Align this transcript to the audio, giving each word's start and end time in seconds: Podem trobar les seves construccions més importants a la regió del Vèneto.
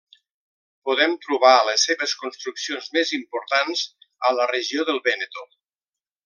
Podem 0.89 1.11
trobar 1.25 1.51
les 1.67 1.85
seves 1.89 2.15
construccions 2.21 2.87
més 2.97 3.13
importants 3.19 3.85
a 4.31 4.35
la 4.39 4.49
regió 4.55 4.87
del 4.89 5.03
Vèneto. 5.11 5.47